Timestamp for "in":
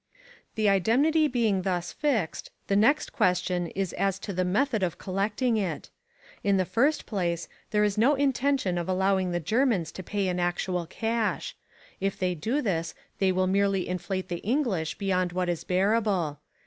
6.43-6.57, 10.27-10.39